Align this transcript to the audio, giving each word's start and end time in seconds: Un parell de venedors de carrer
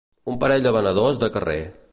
Un 0.31 0.39
parell 0.43 0.65
de 0.67 0.73
venedors 0.79 1.23
de 1.25 1.33
carrer 1.37 1.63